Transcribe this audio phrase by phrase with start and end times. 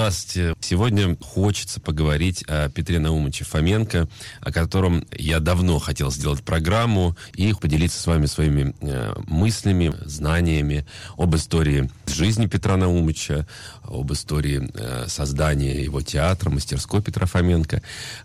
[0.00, 0.54] Здравствуйте.
[0.60, 4.08] Сегодня хочется поговорить о Петре Наумовиче Фоменко,
[4.40, 10.86] о котором я давно хотел сделать программу и поделиться с вами своими э, мыслями, знаниями
[11.18, 13.46] об истории жизни Петра Наумовича,
[13.82, 17.82] об истории э, создания его театра, мастерской Петра Фоменко.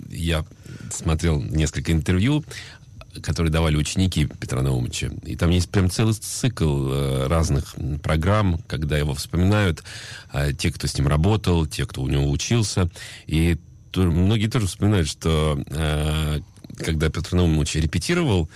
[0.09, 0.45] Я
[0.89, 2.45] смотрел несколько интервью
[3.21, 5.11] которые давали ученики Петра Наумовича.
[5.23, 9.83] И там есть прям целый цикл э, разных программ, когда его вспоминают
[10.33, 12.89] э, те, кто с ним работал, те, кто у него учился.
[13.27, 13.57] И
[13.95, 16.39] многие тоже вспоминают, что э,
[16.77, 18.49] когда Петр Наумович репетировал,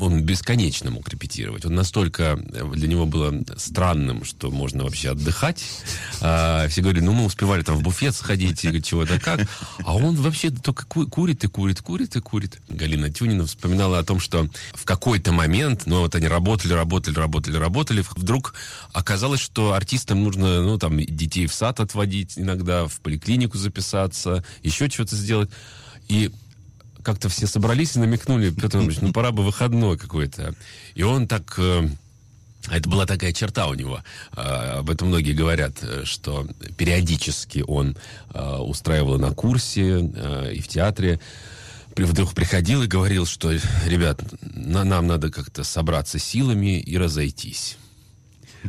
[0.00, 1.64] он бесконечно мог репетировать.
[1.64, 5.64] Он настолько для него было странным, что можно вообще отдыхать.
[6.20, 9.40] А, все говорили, ну, мы успевали там в буфет сходить или чего-то как.
[9.84, 12.60] А он вообще только курит и курит, курит и курит.
[12.68, 17.56] Галина Тюнина вспоминала о том, что в какой-то момент, ну, вот они работали, работали, работали,
[17.56, 18.54] работали, вдруг
[18.92, 24.88] оказалось, что артистам нужно, ну, там, детей в сад отводить иногда, в поликлинику записаться, еще
[24.88, 25.50] что-то сделать.
[26.08, 26.30] И
[27.04, 30.54] как-то все собрались и намекнули, Петр Иванович, ну пора бы выходной какой-то.
[30.94, 31.54] И он так...
[31.58, 31.88] Э,
[32.70, 34.02] это была такая черта у него.
[34.36, 36.46] Э, об этом многие говорят, э, что
[36.76, 37.96] периодически он
[38.34, 40.00] устраивал на курсе
[40.52, 41.20] и в театре
[41.96, 43.52] вдруг приходил и говорил, что,
[43.86, 47.76] ребят, нам надо как-то собраться силами и разойтись.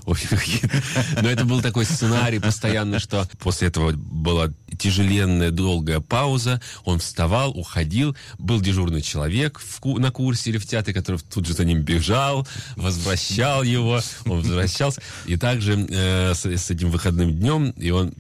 [1.22, 6.62] Но это был такой сценарий постоянно, что после этого была тяжеленная, долгая пауза.
[6.84, 8.16] Он вставал, уходил.
[8.38, 12.48] Был дежурный человек в, на курсе или в театре, который тут же за ним бежал,
[12.76, 15.02] возвращал его, он возвращался.
[15.26, 18.14] И также э, с, с этим выходным днем, и он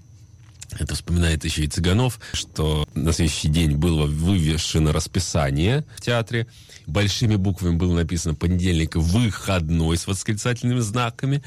[0.77, 6.47] это вспоминает еще и Цыганов, что на следующий день было вывешено расписание в театре.
[6.85, 11.41] Большими буквами было написано «Понедельник выходной» с восклицательными знаками.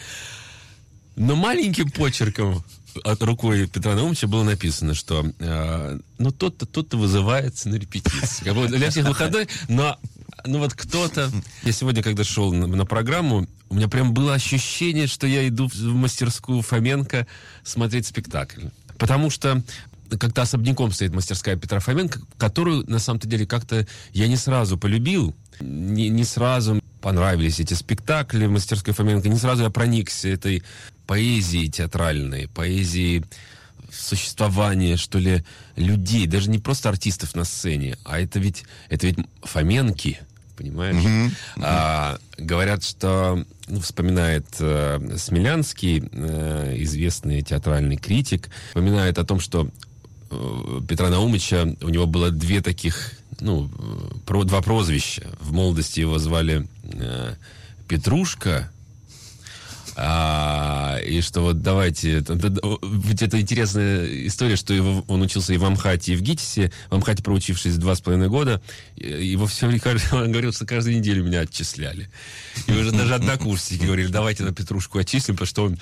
[1.17, 2.65] Но маленьким почерком
[3.05, 8.91] от рукой Петра Наумовича было написано, что э, ну тот-то, тот-то вызывается на бы для
[8.91, 9.99] всех выходной, но
[10.47, 11.31] ну вот кто-то...
[11.63, 15.69] Я сегодня, когда шел на, на программу, у меня прям было ощущение, что я иду
[15.69, 17.27] в мастерскую Фоменко
[17.65, 18.69] смотреть спектакль.
[18.99, 19.63] Потому что
[20.19, 25.35] как-то особняком стоит мастерская Петра Фоменко, которую, на самом-то деле, как-то я не сразу полюбил,
[25.61, 30.63] не, не сразу понравились эти спектакли мастерской Фоменко, не сразу я проникся этой
[31.07, 33.25] поэзией театральной, поэзией
[33.91, 35.45] существования, что ли,
[35.77, 40.21] людей, даже не просто артистов на сцене, а это ведь, это ведь Фоменки,
[40.59, 40.97] понимаешь?
[40.97, 41.31] Mm-hmm.
[41.63, 49.69] А, говорят, что, ну, вспоминает э, Смелянский, э, известный театральный критик, вспоминает о том, что
[50.31, 53.71] э, Петра Наумыча, у него было две таких, ну,
[54.27, 55.29] про, два прозвища.
[55.41, 57.35] В молодости его звали э,
[57.87, 58.71] Петрушка,
[60.01, 62.23] а, и что вот давайте...
[62.23, 66.71] Ведь это интересная история, что его, он учился и в Амхате, и в ГИТИСе.
[66.89, 68.63] В Амхате, проучившись два с половиной года,
[68.97, 69.81] его все время
[70.13, 72.09] он говорил, что каждую неделю меня отчисляли.
[72.69, 75.79] И уже даже однокурсники говорили, давайте на Петрушку отчислим, потому что он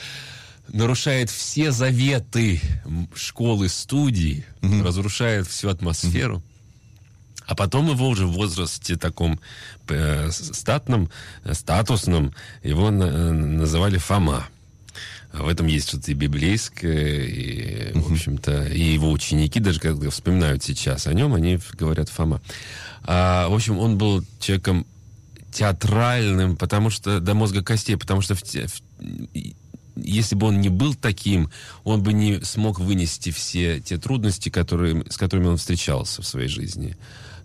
[0.68, 2.62] нарушает все заветы
[3.14, 6.42] школы, студии, разрушает всю атмосферу.
[7.46, 9.40] А потом его уже в возрасте таком
[9.88, 11.08] э, статном,
[11.44, 14.48] э, статусном, его на, э, называли Фома.
[15.32, 20.10] А в этом есть что-то и библейское, и, в общем-то, и его ученики, даже когда
[20.10, 22.40] вспоминают сейчас о нем, они говорят Фома.
[23.04, 24.86] А, в общем, он был человеком
[25.52, 28.82] театральным, потому что до мозга костей, потому что в, в,
[29.96, 31.50] если бы он не был таким,
[31.84, 36.48] он бы не смог вынести все те трудности, которые, с которыми он встречался в своей
[36.48, 36.96] жизни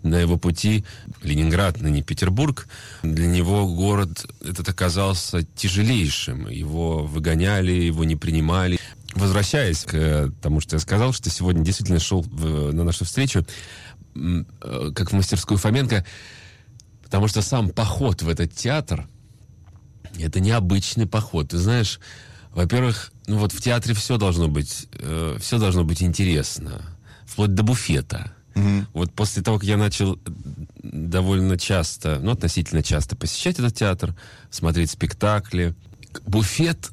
[0.02, 0.84] на его пути
[1.22, 2.66] Ленинград, ныне Петербург,
[3.02, 6.48] для него город этот оказался тяжелейшим.
[6.48, 8.78] Его выгоняли, его не принимали.
[9.14, 13.46] Возвращаясь к тому, что я сказал, что сегодня действительно шел в, на нашу встречу,
[14.14, 14.44] э,
[14.94, 16.04] как в мастерскую Фоменко,
[17.04, 19.06] потому что сам поход в этот театр,
[20.18, 21.50] это необычный поход.
[21.50, 22.00] Ты знаешь,
[22.52, 26.82] во-первых, ну вот в театре все должно быть, э, все должно быть интересно,
[27.26, 28.32] вплоть до буфета.
[28.54, 28.86] Угу.
[28.92, 30.18] Вот после того, как я начал
[30.82, 34.14] довольно часто, ну, относительно часто посещать этот театр,
[34.50, 35.74] смотреть спектакли,
[36.26, 36.90] буфет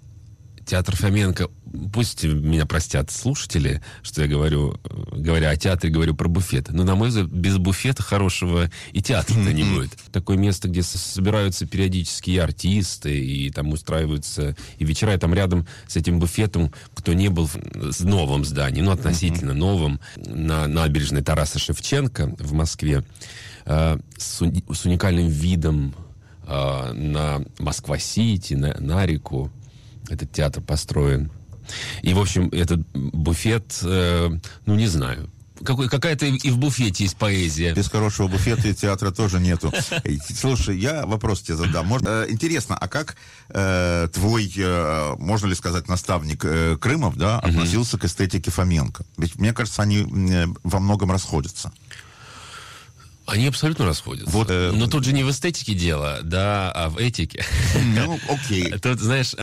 [0.70, 1.50] театр Фоменко
[1.92, 4.80] пусть меня простят слушатели, что я говорю,
[5.12, 6.70] говоря о театре, говорю про буфет.
[6.70, 9.98] Но, на мой взгляд, без буфета хорошего и театра-то не будет.
[10.12, 15.16] Такое место, где собираются периодически и артисты, и там устраиваются и вечера.
[15.16, 20.00] И там рядом с этим буфетом, кто не был в новом здании, ну, относительно новом,
[20.18, 23.04] на набережной Тараса Шевченко в Москве,
[23.66, 25.96] э, с, с уникальным видом
[26.46, 29.52] э, на Москва-Сити, на, на реку.
[30.10, 31.32] Этот театр построен
[32.02, 34.30] И, в общем, этот буфет, э,
[34.66, 35.30] ну, не знаю,
[35.64, 37.74] какой, какая-то и в буфете есть поэзия.
[37.74, 39.72] Без хорошего буфета и театра тоже нету.
[40.36, 41.88] Слушай, я вопрос тебе задам.
[41.88, 43.18] Может, э, интересно, а как
[43.50, 49.06] э, твой, э, можно ли сказать, наставник э, Крымов, да, относился к эстетике Фоменко?
[49.18, 51.72] Ведь, мне кажется, они э, во многом расходятся.
[53.26, 54.32] Они абсолютно расходятся.
[54.32, 54.72] Вот, э...
[54.74, 57.46] Но тут же не в эстетике дело, да, а в этике.
[57.94, 58.72] Ну, окей.
[58.82, 59.36] Тут, знаешь,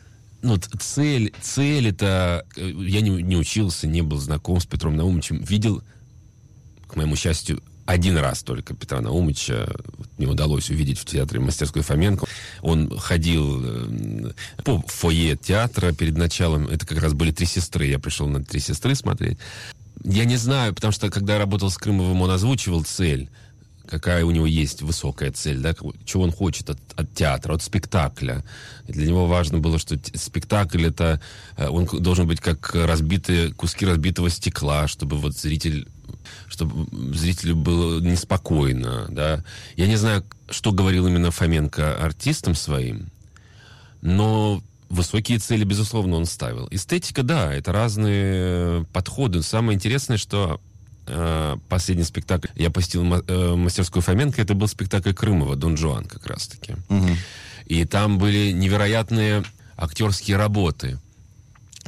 [0.46, 2.46] ну, цель, цель это...
[2.56, 5.42] Э, я не, не учился, не был знаком с Петром Наумовичем.
[5.42, 5.82] Видел
[6.86, 9.72] к моему счастью, один раз только Петра Наумыча
[10.18, 12.26] мне удалось увидеть в театре мастерской Фоменко.
[12.62, 14.32] Он ходил э,
[14.64, 16.68] по фойе театра перед началом.
[16.68, 17.86] Это как раз были «Три сестры».
[17.86, 19.38] Я пришел на «Три сестры» смотреть.
[20.04, 23.30] Я не знаю, потому что, когда я работал с Крымовым, он озвучивал цель
[23.88, 25.74] какая у него есть высокая цель, да,
[26.04, 28.44] чего он хочет от, от театра, от спектакля.
[28.86, 31.20] И для него важно было, что спектакль это,
[31.56, 35.88] э, он должен быть как разбитые, куски разбитого стекла, чтобы вот зритель
[36.48, 39.44] чтобы зрителю было неспокойно, да.
[39.76, 43.10] Я не знаю, что говорил именно Фоменко артистам своим,
[44.00, 46.68] но высокие цели, безусловно, он ставил.
[46.70, 49.42] Эстетика, да, это разные подходы.
[49.42, 50.60] Самое интересное, что
[51.06, 56.26] э, последний спектакль я посетил э, мастерскую Фоменко, это был спектакль Крымова, Дон Жуан как
[56.26, 56.74] раз-таки.
[56.88, 57.08] Угу.
[57.66, 59.44] И там были невероятные
[59.76, 60.98] актерские работы.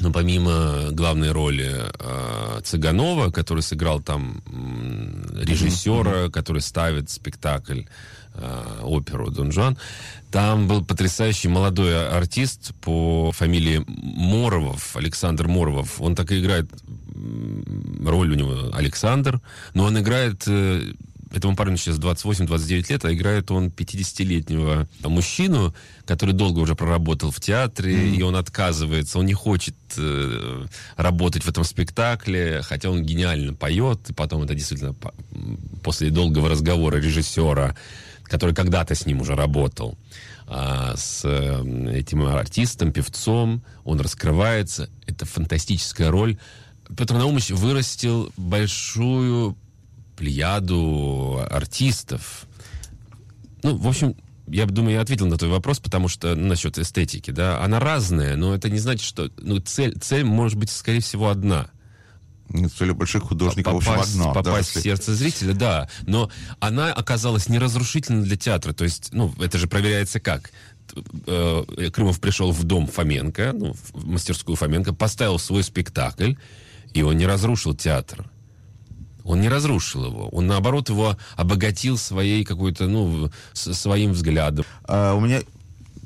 [0.01, 6.31] Но помимо главной роли э, Цыганова, который сыграл там э, режиссера, mm-hmm.
[6.31, 7.83] который ставит спектакль,
[8.35, 9.77] э, оперу Дон Жуан,
[10.31, 16.01] там был потрясающий молодой артист по фамилии Моровов, Александр Моровов.
[16.01, 16.71] Он так и играет
[18.05, 19.41] роль у него Александр,
[19.75, 20.93] но он играет э,
[21.33, 25.75] этому парню сейчас 28-29 лет, а играет он 50-летнего мужчину,
[26.07, 28.17] который долго уже проработал в театре, mm-hmm.
[28.17, 30.67] и он отказывается, он не хочет э,
[30.97, 34.95] работать в этом спектакле, хотя он гениально поет, и потом это действительно
[35.83, 37.77] после долгого разговора режиссера,
[38.25, 39.99] который когда-то с ним уже работал,
[40.47, 46.39] а, с э, этим артистом, певцом, он раскрывается, это фантастическая роль.
[46.97, 49.57] Петр Наумович вырастил большую
[50.17, 52.47] плеяду артистов.
[53.63, 57.31] Ну, в общем, я думаю, я ответил на твой вопрос, потому что ну, насчет эстетики,
[57.31, 61.29] да, она разная, но это не значит, что ну, цель, цель может быть, скорее всего,
[61.29, 61.71] одна.
[62.79, 64.33] Цель больших художников, попасть, в общем, одна.
[64.33, 65.89] Попасть да, в сердце зрителя, да.
[66.07, 66.31] Но
[66.61, 68.73] она оказалась неразрушительна для театра.
[68.73, 70.51] То есть, ну, это же проверяется как?
[71.27, 76.35] Э, Крымов пришел в дом Фоменко, ну, в мастерскую Фоменко, поставил свой спектакль,
[76.95, 78.25] и он не разрушил театр.
[79.25, 80.29] Он не разрушил его.
[80.31, 84.65] Он, наоборот, его обогатил своей какой-то, ну, своим взглядом.
[84.85, 85.43] А, у меня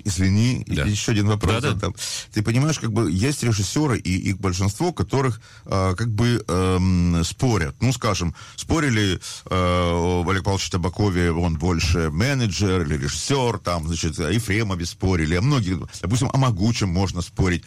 [0.04, 0.84] извини, да.
[0.84, 1.62] еще один вопрос.
[1.62, 1.88] Да, да.
[2.32, 7.76] Ты понимаешь, как бы есть режиссеры и их большинство, которых э, как бы э, спорят.
[7.80, 9.20] Ну, скажем, спорили
[9.50, 15.78] э, Олег Павлович Табакове, он больше менеджер или режиссер, там, значит, Ефремове спорили, о многих,
[16.00, 17.64] допустим, о Могучем можно спорить.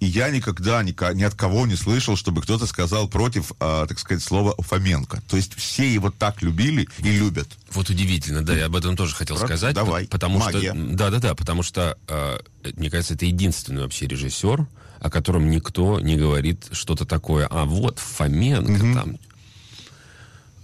[0.00, 3.98] И я никогда ни, ни от кого не слышал, чтобы кто-то сказал против, э, так
[3.98, 5.22] сказать, слова Фоменко.
[5.28, 7.48] То есть все его так любили и любят.
[7.70, 9.74] Вот удивительно, да, я об этом тоже хотел сказать.
[9.74, 10.72] Давай, потому Магия.
[10.72, 12.38] что, Да, да, да, потому что, э,
[12.76, 14.66] мне кажется, это единственный вообще режиссер,
[15.00, 17.46] о котором никто не говорит что-то такое.
[17.50, 18.94] А вот Фоменко угу.
[18.94, 19.18] там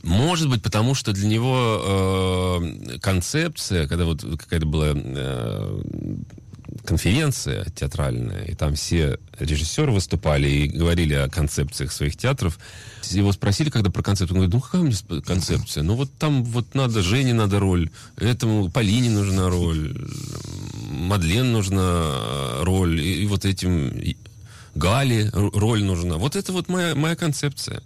[0.07, 5.81] может быть, потому что для него э, концепция, когда вот какая-то была э,
[6.87, 12.59] конференция театральная, и там все режиссеры выступали и говорили о концепциях своих театров.
[13.11, 15.83] Его спросили, когда про концепцию, он говорит, ну какая у меня концепция?
[15.83, 19.95] Ну вот там вот надо, Жене надо роль, этому Полине нужна роль,
[20.91, 23.93] Мадлен нужна роль, и, и вот этим
[24.77, 26.19] Гали роль нужна.
[26.19, 27.83] Вот это вот моя, моя концепция.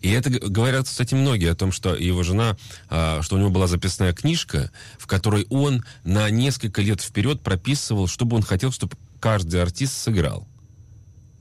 [0.00, 2.56] И это говорят, кстати, многие о том, что его жена,
[2.88, 8.06] а, что у него была записная книжка, в которой он на несколько лет вперед прописывал,
[8.06, 10.48] что бы он хотел, чтобы каждый артист сыграл.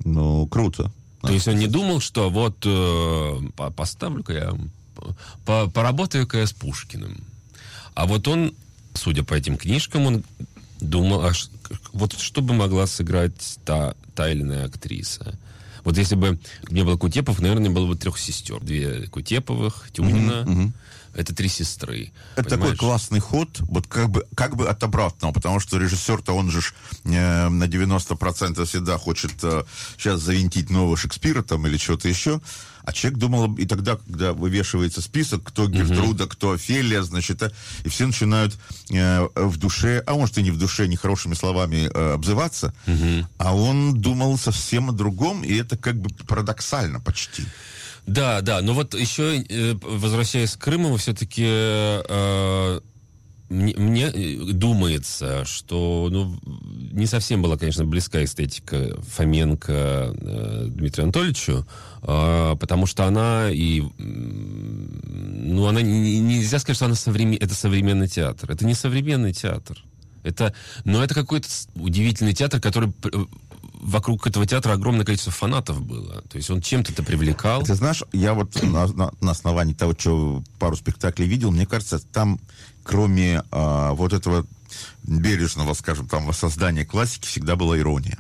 [0.04, 0.92] Ну, круто.
[1.22, 3.40] То есть он не думал, что вот э,
[3.76, 4.54] поставлю-ка я,
[5.46, 7.24] по, поработаю-ка я с Пушкиным.
[7.94, 8.54] А вот он,
[8.96, 10.24] судя по этим книжкам, он
[10.80, 11.32] думал, а
[11.94, 15.38] вот что бы могла сыграть та, та или иная актриса.
[15.84, 18.60] Вот если бы не было Кутепов, наверное, было бы трех сестер.
[18.60, 20.42] Две Кутеповых, Тюнина.
[20.42, 20.74] Угу, угу.
[21.16, 22.12] Это три сестры.
[22.36, 22.74] Это понимаешь?
[22.74, 26.62] такой классный ход, вот как бы, как бы от обратного, потому что режиссер-то он же
[27.04, 29.64] э, на 90% всегда хочет э,
[29.98, 32.42] сейчас завинтить нового Шекспира там или что-то еще.
[32.90, 36.32] А человек думал, и тогда, когда вывешивается список, кто Гертруда, угу.
[36.32, 37.52] кто Офелия, значит, а,
[37.84, 38.58] и все начинают
[38.90, 43.28] э, в душе, а может и не в душе, не хорошими словами э, обзываться, угу.
[43.38, 47.44] а он думал совсем о другом, и это как бы парадоксально почти.
[48.08, 52.80] Да, да, но вот еще, э, возвращаясь к Крыму, все-таки э,
[53.50, 56.38] мне, мне э, думается, что ну,
[56.92, 61.66] не совсем была, конечно, близка эстетика Фоменко э, Дмитрию Анатольевичу,
[62.04, 63.84] э, потому что она и...
[63.98, 68.52] Ну, она не, нельзя сказать, что она современ, это современный театр.
[68.52, 69.84] Это не современный театр.
[70.22, 70.54] Это,
[70.84, 72.94] но это какой-то удивительный театр, который
[73.80, 76.22] вокруг этого театра огромное количество фанатов было.
[76.30, 77.64] То есть он чем-то это привлекал.
[77.64, 82.00] Ты знаешь, я вот на, на, на основании того, что пару спектаклей видел, мне кажется,
[82.00, 82.40] там
[82.84, 84.46] кроме а, вот этого
[85.04, 88.18] бережного, скажем, там воссоздания классики, всегда была ирония.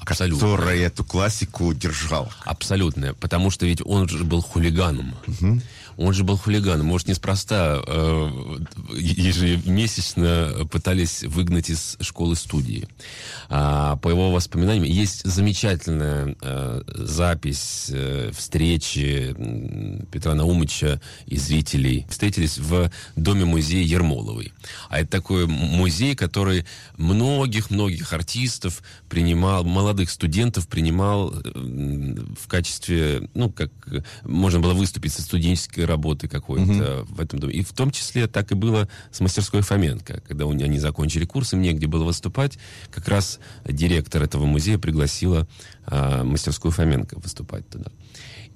[0.00, 0.40] Абсолютно.
[0.40, 2.30] Которая эту классику держал.
[2.44, 3.14] Абсолютно.
[3.14, 5.14] Потому что ведь он же был хулиганом.
[5.26, 5.60] Угу.
[5.96, 6.86] Он же был хулиганом.
[6.86, 8.30] Может, неспроста э,
[8.94, 12.86] ежемесячно пытались выгнать из школы студии.
[13.48, 19.34] А, по его воспоминаниям, есть замечательная э, запись э, встречи
[20.10, 22.06] Петра Наумыча и зрителей.
[22.10, 24.52] Встретились в доме-музея Ермоловой.
[24.90, 26.66] А это такой музей, который
[26.98, 33.70] многих-многих артистов принимал, молодых студентов принимал э, в качестве, ну, как
[34.24, 37.14] можно было выступить со студенческой работы какой-то угу.
[37.14, 37.54] в этом доме.
[37.54, 40.22] И в том числе так и было с мастерской Фоменко.
[40.26, 42.58] Когда они закончили курс, им негде было выступать,
[42.90, 45.46] как раз директор этого музея пригласила
[45.86, 47.90] а, мастерскую Фоменко выступать туда.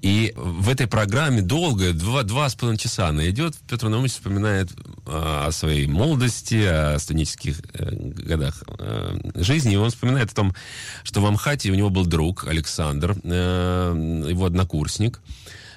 [0.03, 3.55] И в этой программе долго, два, два с половиной часа она идет.
[3.69, 9.75] Петр Наумович вспоминает э, о своей молодости, о студенческих э, годах э, жизни.
[9.75, 10.55] И он вспоминает о том,
[11.03, 15.21] что в Амхате у него был друг Александр, э, его однокурсник,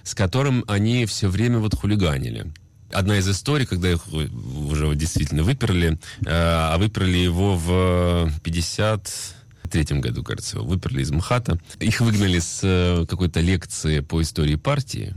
[0.03, 2.51] с которым они все время вот хулиганили
[2.91, 9.33] одна из историй, когда их уже действительно выперли, э, а выперли его в 50
[9.73, 11.59] третьем году, кажется, выперли из МХАТа.
[11.79, 15.15] Их выгнали с э, какой-то лекции по истории партии.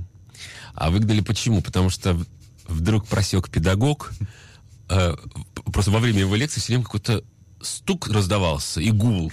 [0.74, 1.60] А выгнали почему?
[1.60, 2.18] Потому что
[2.66, 4.12] вдруг просек педагог,
[4.88, 5.14] э,
[5.66, 7.22] просто во время его лекции все время какой-то
[7.60, 9.30] стук раздавался и гул.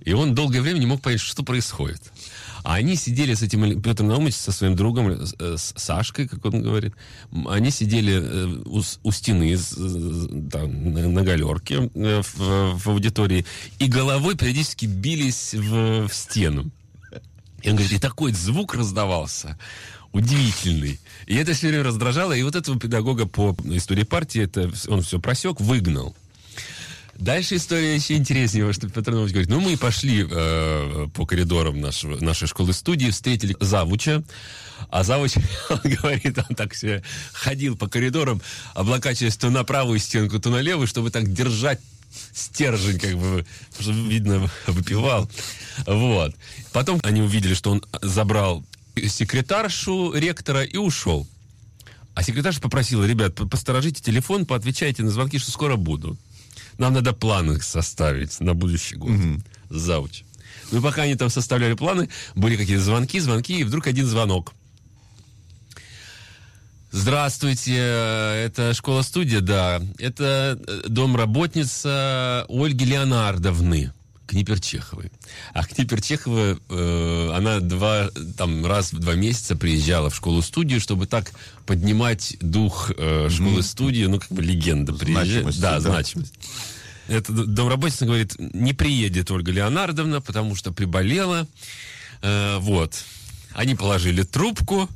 [0.00, 2.00] И он долгое время не мог понять, что происходит.
[2.64, 6.62] А они сидели с этим Петром Наумовичем, со своим другом, э, с Сашкой, как он
[6.62, 6.94] говорит.
[7.46, 9.56] Они сидели э, у, у стены
[10.50, 13.44] там, на, на галерке э, в, в аудитории
[13.78, 16.70] и головой периодически бились в, в стену.
[17.62, 19.58] И он говорит, и такой звук раздавался
[20.12, 20.98] удивительный.
[21.26, 22.32] И это все время раздражало.
[22.32, 26.16] И вот этого педагога по истории партии, это он все просек, выгнал.
[27.18, 32.22] Дальше история еще интереснее, что Петр Иванович говорит, ну, мы пошли э, по коридорам нашего,
[32.22, 34.24] нашей школы-студии, встретили завуча,
[34.90, 35.36] а завуч,
[35.70, 37.02] он говорит, он так все
[37.32, 38.42] ходил по коридорам,
[38.74, 41.80] облокачиваясь то на правую стенку, то на левую, чтобы так держать
[42.32, 43.46] стержень, как бы,
[43.78, 45.30] чтобы, видно, выпивал.
[45.86, 46.34] Вот.
[46.72, 48.64] Потом они увидели, что он забрал
[48.96, 51.26] секретаршу ректора и ушел.
[52.14, 56.16] А секретарша попросила, ребят, посторожите телефон, поотвечайте на звонки, что скоро буду.
[56.78, 59.10] Нам надо планы составить на будущий год.
[59.10, 59.42] Угу.
[59.70, 60.24] Зауч.
[60.72, 64.52] Ну, пока они там составляли планы, были какие-то звонки, звонки, и вдруг один звонок.
[66.90, 69.82] Здравствуйте, это школа-студия, да.
[69.98, 73.92] Это э, домработница Ольги Леонардовны.
[74.26, 75.10] Книпер Чеховой.
[75.52, 81.06] А Книпер Чехова, э, она два, там, раз в два месяца приезжала в школу-студию, чтобы
[81.06, 81.32] так
[81.66, 85.58] поднимать дух э, школы-студии, ну, как бы легенда приезжает.
[85.60, 86.34] Да, да, значимость.
[87.08, 91.46] Эта домработница говорит, не приедет Ольга Леонардовна, потому что приболела.
[92.22, 93.04] Э, вот.
[93.52, 94.88] Они положили трубку,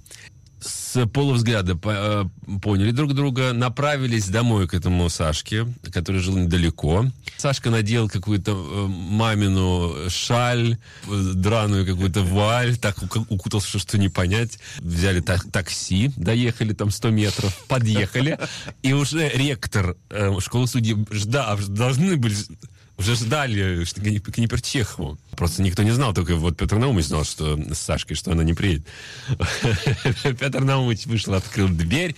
[0.60, 2.24] с полувзгляда э,
[2.60, 7.06] поняли друг друга, направились домой к этому Сашке, который жил недалеко.
[7.36, 12.96] Сашка надел какую-то э, мамину шаль, драную какую-то вуаль, так
[13.28, 14.58] укутался, что не понять.
[14.78, 18.38] Взяли так, такси, доехали там 100 метров, подъехали,
[18.82, 22.34] и уже ректор э, школы судьи жда, должны были
[22.98, 25.18] уже ждали к Неперчехову.
[25.36, 28.54] Просто никто не знал, только вот Петр Наумович знал, что с Сашкой, что она не
[28.54, 28.86] приедет.
[30.22, 32.16] Петр Наумович вышел, открыл дверь,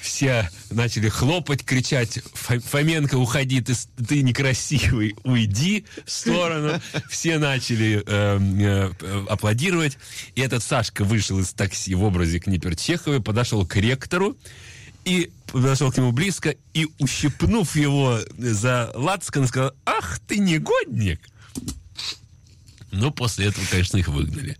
[0.00, 3.74] все начали хлопать, кричать, Фоменко, уходи, ты,
[4.06, 6.80] ты некрасивый, уйди в сторону.
[7.10, 9.98] Все начали э, э, аплодировать.
[10.34, 14.36] И этот Сашка вышел из такси в образе Книпер Чеховой, подошел к ректору
[15.08, 21.20] и подошел к нему близко и, ущипнув его за лацкан, сказал, ах ты негодник!
[22.90, 24.56] Но после этого, конечно, их выгнали.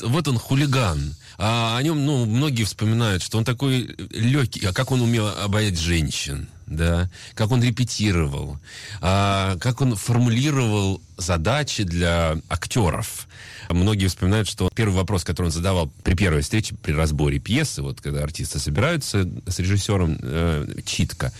[0.00, 1.14] Вот он хулиган.
[1.36, 5.78] А о нем, ну, многие вспоминают, что он такой легкий, а как он умел обаять
[5.78, 8.58] женщин, да, как он репетировал,
[9.00, 13.28] а как он формулировал задачи для актеров.
[13.68, 18.00] Многие вспоминают, что первый вопрос, который он задавал при первой встрече, при разборе пьесы, вот
[18.00, 21.32] когда артисты собираются с режиссером, э, читка,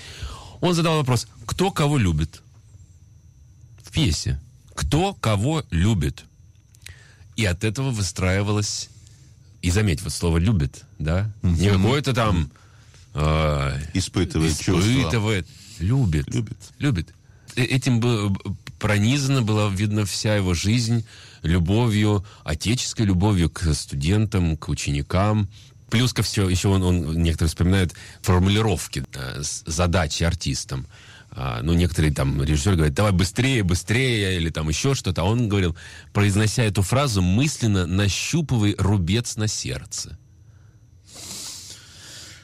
[0.61, 2.43] он задал вопрос, кто кого любит
[3.83, 4.41] в пьесе?
[4.75, 6.25] Кто кого любит?
[7.37, 8.91] И от этого выстраивалась
[9.63, 11.33] и заметь, вот слово любит, да?
[11.43, 11.53] Угу.
[11.53, 12.51] Не какое-то там
[13.15, 15.85] э, испытывает, испытывает, чувства.
[15.85, 17.15] любит, любит, любит.
[17.57, 18.01] Э, этим
[18.79, 21.07] пронизана была видно вся его жизнь
[21.43, 25.49] любовью, отеческой любовью к студентам, к ученикам.
[25.91, 30.87] Плюс ко всему, еще он, он некоторые вспоминают формулировки, да, задачи артистам.
[31.31, 35.23] А, ну, некоторые там режиссеры говорят, давай быстрее, быстрее, или там еще что-то.
[35.23, 35.77] А он говорил,
[36.13, 40.19] произнося эту фразу, мысленно нащупывай рубец на сердце.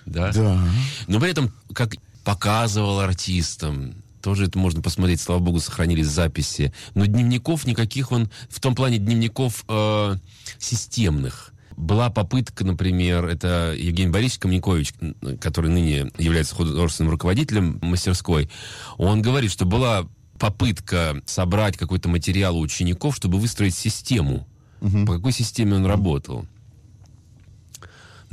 [0.07, 0.33] Да?
[0.33, 0.69] Да.
[1.07, 6.73] Но при этом, как показывал артистам, тоже это можно посмотреть, слава богу, сохранились записи.
[6.95, 10.17] Но дневников никаких он, в том плане дневников э,
[10.59, 14.95] системных была попытка, например, это Евгений Борисович Камникович,
[15.41, 18.49] который ныне является художественным руководителем мастерской,
[18.97, 20.07] он говорит, что была
[20.39, 24.47] попытка собрать какой-то материал у учеников, чтобы выстроить систему.
[24.81, 25.05] Угу.
[25.05, 26.47] По какой системе он работал?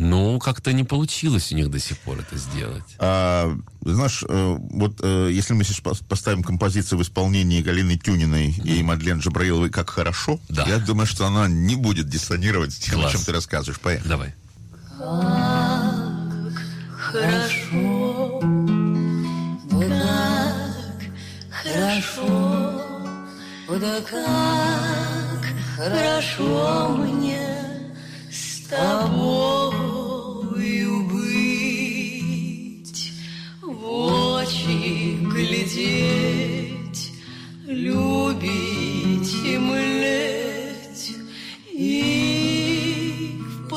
[0.02, 2.84] Но как-то не получилось у них до сих пор это сделать.
[2.98, 8.68] А, знаешь, э, вот э, если мы сейчас поставим композицию в исполнении Галины Тюниной mm.
[8.68, 10.66] и Мадлен Джабраиловой «Как хорошо», да.
[10.68, 13.12] я думаю, что она не будет диссонировать с тем, Класс.
[13.12, 13.80] о чем ты рассказываешь.
[13.80, 14.10] Поехали.
[14.10, 14.34] Давай.
[14.98, 16.58] Как
[16.98, 18.40] хорошо,
[19.70, 19.88] как
[21.64, 22.82] хорошо,
[23.70, 25.46] да как
[25.78, 27.48] хорошо мне
[28.32, 29.61] с тобой.
[35.34, 37.14] Глядеть,
[37.66, 41.16] любить и млеть,
[41.72, 43.70] и в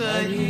[0.00, 0.49] could.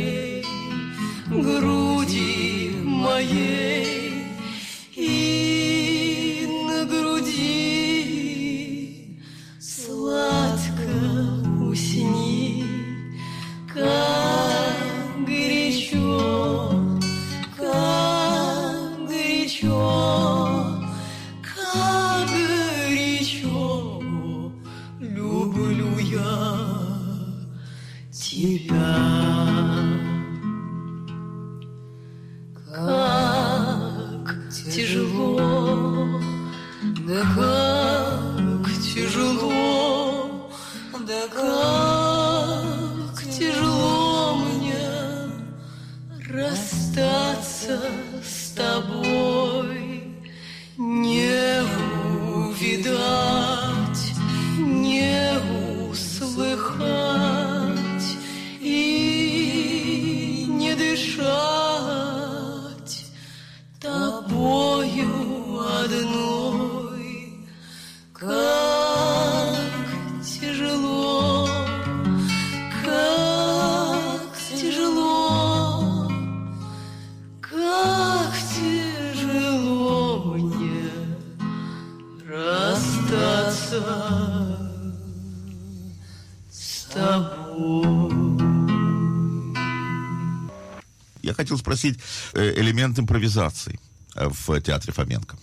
[91.51, 91.99] Хотел спросить
[92.33, 93.79] э, элемент импровизации
[94.15, 95.37] э, в театре Фоменко.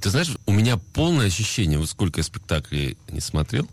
[0.00, 3.68] Ты знаешь, у меня полное ощущение, вот сколько я спектаклей не смотрел,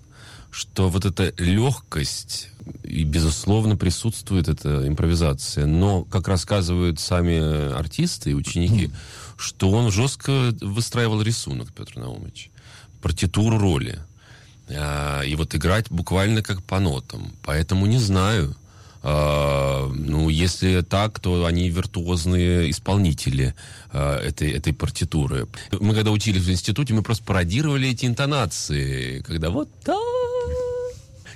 [0.49, 2.49] что вот эта легкость,
[2.83, 5.65] и, безусловно, присутствует эта импровизация.
[5.65, 8.91] Но, как рассказывают сами артисты и ученики,
[9.37, 12.49] что он жестко выстраивал рисунок, Петр Наумович,
[13.01, 13.99] партитуру роли.
[14.69, 17.33] А, и вот играть буквально как по нотам.
[17.43, 18.55] Поэтому не знаю.
[19.03, 23.53] А, ну, если так, то они виртуозные исполнители
[23.91, 25.47] а, этой, этой партитуры.
[25.79, 29.19] Мы когда учились в институте, мы просто пародировали эти интонации.
[29.21, 29.97] Когда вот так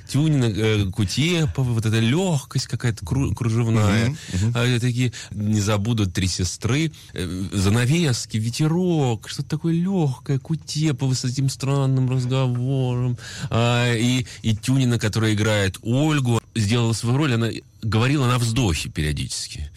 [0.07, 4.09] Тюнина, э, Кутепова, вот эта легкость какая-то кру- кружевная.
[4.09, 4.79] Uh-huh, uh-huh.
[4.79, 12.09] Такие, не забуду, три сестры, э, занавески, ветерок, что-то такое легкое, Кутепова с этим странным
[12.09, 13.17] разговором.
[13.49, 17.49] А, и, и Тюнина, которая играет Ольгу, сделала свою роль, она
[17.81, 19.69] говорила на вздохе периодически.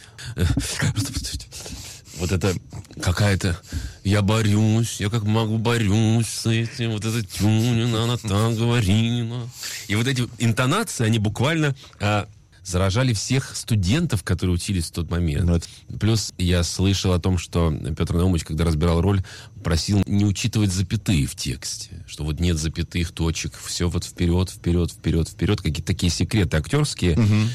[2.19, 2.55] Вот это
[3.01, 3.59] какая-то...
[4.05, 6.93] Я борюсь, я как могу борюсь с этим.
[6.93, 9.49] Вот это Тюнина, она так говорила.
[9.89, 11.75] И вот эти интонации, они буквально...
[11.99, 12.29] А,
[12.65, 15.49] заражали всех студентов, которые учились в тот момент.
[15.49, 15.69] Вот.
[15.99, 19.23] Плюс я слышал о том, что Петр Наумович, когда разбирал роль,
[19.63, 22.05] просил не учитывать запятые в тексте.
[22.07, 25.61] Что вот нет запятых, точек, все вот вперед, вперед, вперед, вперед.
[25.61, 27.19] Какие-то такие секреты актерские.
[27.19, 27.49] Угу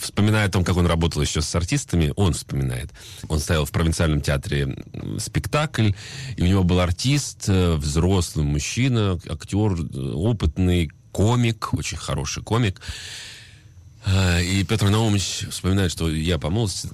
[0.00, 2.90] вспоминая о том, как он работал еще с артистами, он вспоминает.
[3.28, 4.76] Он ставил в провинциальном театре
[5.18, 5.92] спектакль,
[6.36, 12.80] и у него был артист, э, взрослый мужчина, актер, э, опытный, комик, очень хороший комик.
[14.06, 16.88] Э, и Петр Наумович вспоминает, что я по молодости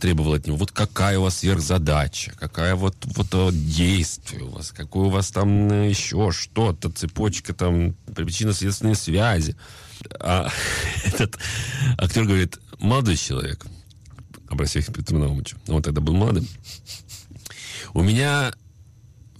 [0.00, 5.06] требовал от него, вот какая у вас сверхзадача, какая вот, вот действие у вас, какое
[5.06, 9.56] у вас там еще что-то, цепочка там, причинно-следственные связи.
[10.20, 10.48] А
[11.04, 11.38] этот
[11.98, 13.66] актер говорит, молодой человек,
[14.48, 16.46] обращаясь к Петру Наумовичу, он тогда был молодым,
[17.94, 18.52] у меня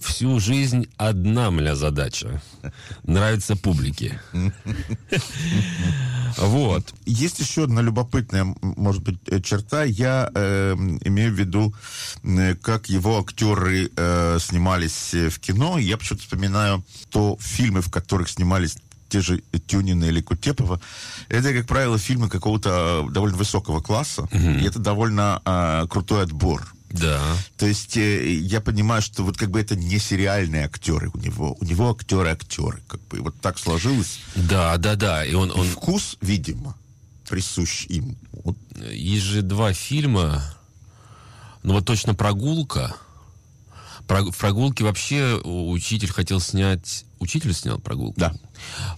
[0.05, 2.41] всю жизнь одна моя задача.
[3.03, 4.21] Нравится публике.
[6.37, 6.93] Вот.
[7.05, 9.83] Есть еще одна любопытная, может быть, э, черта.
[9.83, 10.73] Я э,
[11.05, 11.73] имею в виду,
[12.23, 15.77] э, как его актеры э, снимались в кино.
[15.77, 18.75] Я почему-то вспоминаю то фильмы, в которых снимались
[19.07, 20.81] те же Тюнина или Кутепова,
[21.29, 24.61] это, как правило, фильмы какого-то довольно высокого класса, mm-hmm.
[24.61, 26.73] и это довольно э, крутой отбор.
[26.99, 27.37] Да.
[27.57, 31.57] То есть э, я понимаю, что вот как бы это не сериальные актеры у него.
[31.59, 32.81] У него актеры-актеры.
[32.87, 34.19] Как бы вот так сложилось.
[34.35, 35.25] Да, да, да.
[35.25, 35.67] И он, он...
[35.67, 36.75] Вкус, видимо,
[37.29, 38.17] присущ им.
[38.31, 38.57] Вот.
[38.91, 40.43] Есть же два фильма.
[41.63, 42.95] Ну вот точно «Прогулка».
[44.07, 47.04] Про, в прогулке вообще учитель хотел снять...
[47.25, 48.19] Учитель снял прогулку?
[48.19, 48.35] Да.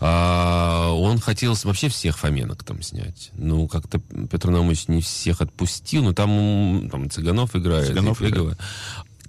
[0.01, 3.29] А, он хотел вообще всех Фоменок там снять.
[3.35, 7.87] Ну, как-то Петр Наумович не всех отпустил, но там, там Цыганов играет.
[7.87, 8.57] Цыганов играет.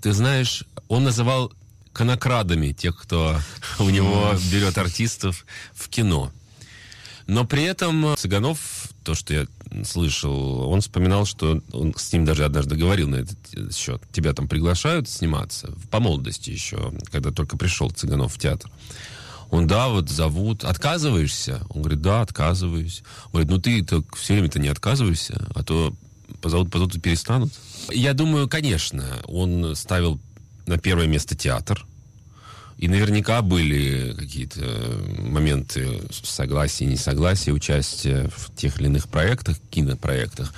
[0.03, 1.53] Ты знаешь, он называл
[1.93, 3.39] конокрадами тех, кто
[3.79, 6.33] у него берет артистов в кино.
[7.29, 8.78] Но при этом Цыганов,
[9.09, 9.47] то, что я
[9.87, 14.03] слышал, он вспоминал, что он с ним даже однажды говорил на этот счет.
[14.13, 18.71] Тебя там приглашают сниматься, по молодости еще, когда только пришел Цыганов в театр.
[19.51, 20.63] Он, да, вот зовут.
[20.63, 21.63] Отказываешься?
[21.71, 23.03] Он говорит, да, отказываюсь.
[23.29, 25.95] Он говорит, ну ты так все время-то не отказывайся, а то
[26.43, 27.51] позовут, позовут и перестанут.
[27.91, 30.21] Я думаю, конечно, он ставил
[30.67, 31.87] на первое место театр.
[32.79, 34.61] И наверняка были какие-то
[35.19, 40.55] моменты согласия несогласия, участия в тех или иных проектах, кинопроектах.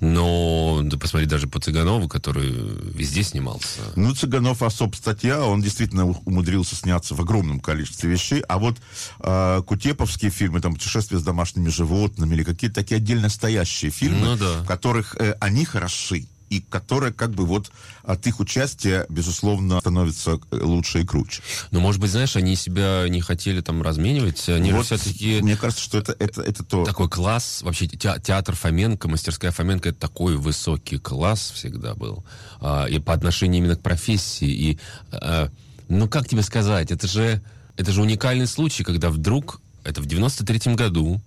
[0.00, 3.80] Но да, посмотри даже по Цыганову, который везде снимался.
[3.96, 8.40] Ну, Цыганов особ статья, он действительно умудрился сняться в огромном количестве вещей.
[8.48, 8.78] А вот
[9.20, 14.36] э, кутеповские фильмы, там, «Путешествие с домашними животными» или какие-то такие отдельно стоящие фильмы, ну,
[14.36, 14.62] да.
[14.62, 17.70] в которых э, они хороши и которая как бы вот
[18.02, 21.42] от их участия, безусловно, становится лучше и круче.
[21.70, 25.40] Но, может быть, знаешь, они себя не хотели там разменивать, они вот, все-таки...
[25.42, 26.84] Мне кажется, что это, это, это то...
[26.84, 32.24] Такой класс, вообще театр Фоменко, мастерская Фоменко, это такой высокий класс всегда был.
[32.60, 34.48] А, и по отношению именно к профессии.
[34.48, 34.78] И,
[35.10, 35.50] а,
[35.88, 37.42] ну, как тебе сказать, это же,
[37.76, 41.20] это же уникальный случай, когда вдруг, это в 93-м году,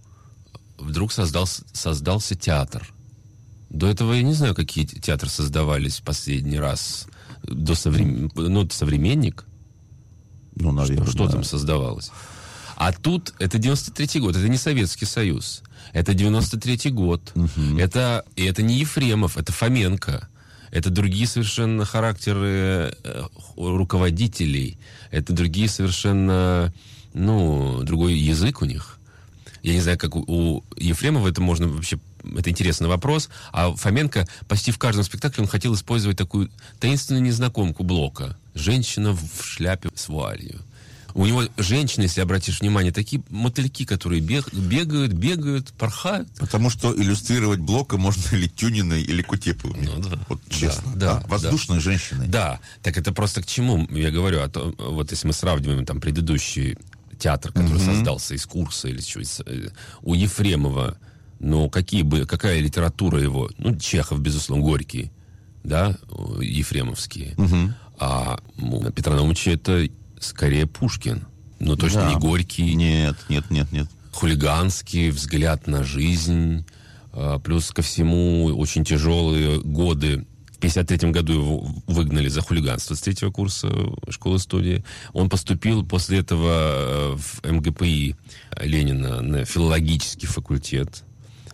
[0.78, 2.92] вдруг создался, создался театр
[3.72, 7.08] до этого я не знаю, какие театры создавались последний раз.
[7.44, 8.30] До соврем...
[8.36, 9.46] ну, современник.
[10.56, 11.32] Ну, наверное, Что, что да.
[11.32, 12.12] там создавалось?
[12.76, 15.64] А тут это 93-й год, это не Советский Союз.
[15.94, 17.32] Это 93-й год.
[17.34, 17.80] Угу.
[17.80, 20.28] Это, и это не Ефремов, это Фоменко.
[20.72, 23.24] Это другие совершенно характеры э,
[23.56, 24.78] руководителей.
[25.12, 26.74] Это другие совершенно,
[27.14, 29.00] ну, другой язык у них.
[29.64, 32.00] Я не знаю, как у, у Ефремова это можно вообще
[32.38, 33.30] это интересный вопрос.
[33.52, 38.38] А Фоменко почти в каждом спектакле он хотел использовать такую таинственную незнакомку Блока.
[38.54, 40.62] Женщина в шляпе с вуалью.
[41.14, 46.30] У него женщины, если обратишь внимание, такие мотыльки, которые бег, бегают, бегают, порхают.
[46.40, 49.80] Потому что иллюстрировать Блока можно или Тюниной, или Кутеповой.
[49.82, 50.20] Ну, да.
[50.30, 50.94] Вот честно.
[50.96, 51.84] Да, да, Воздушной да.
[51.84, 52.28] женщиной.
[52.28, 52.60] Да.
[52.82, 54.42] Так это просто к чему я говорю?
[54.42, 56.78] А то, вот если мы сравниваем там предыдущие
[57.18, 57.86] театр, который mm-hmm.
[57.86, 59.70] создался из курса или чего э,
[60.02, 60.98] у Ефремова,
[61.44, 63.50] ну, какие бы, какая литература его?
[63.58, 65.12] Ну, Чехов, безусловно, Горький,
[65.64, 65.98] да,
[66.40, 67.34] Ефремовские.
[67.36, 67.72] Mm-hmm.
[68.00, 69.88] А у Петра Наумовича это
[70.20, 71.26] скорее Пушкин.
[71.60, 72.14] Но точно да.
[72.14, 72.74] не Горький.
[72.76, 73.88] Нет, нет, нет, нет.
[74.12, 76.66] Хулиганский взгляд на жизнь.
[77.12, 80.26] А, плюс ко всему очень тяжелые годы
[80.62, 83.68] 1953 году его выгнали за хулиганство с третьего курса
[84.10, 84.84] школы-студии.
[85.12, 88.16] Он поступил после этого э, в МГПИ
[88.62, 91.04] Ленина на филологический факультет.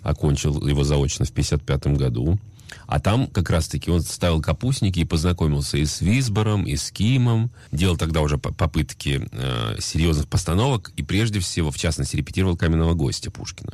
[0.01, 2.39] Окончил его заочно в 1955 году.
[2.85, 7.51] А там как раз-таки он ставил капустники и познакомился и с Висбором, и с Кимом.
[7.71, 10.91] Делал тогда уже попытки э, серьезных постановок.
[10.95, 13.73] И прежде всего, в частности, репетировал «Каменного гостя» Пушкина.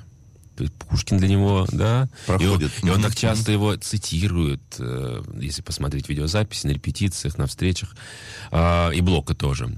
[0.90, 2.10] Пушкин для него, да.
[2.26, 2.72] Проходит.
[2.84, 7.96] И, и он так часто его цитирует, э, если посмотреть видеозаписи на репетициях, на встречах.
[8.52, 9.70] Э, и Блока тоже.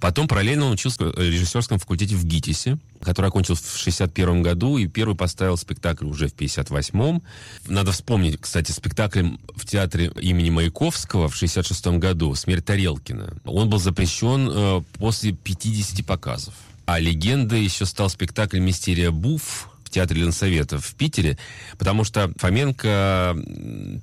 [0.00, 4.86] Потом параллельно он учился в режиссерском факультете в ГИТИСе, который окончил в 61 году, и
[4.86, 7.22] первый поставил спектакль уже в 58-м.
[7.68, 13.34] Надо вспомнить, кстати, спектакль в театре имени Маяковского в 66 году «Смерть Тарелкина».
[13.44, 16.54] Он был запрещен э, после 50 показов.
[16.86, 21.38] А легенда еще стал спектакль «Мистерия Буф», театре Ленсовета в Питере,
[21.78, 23.36] потому что Фоменко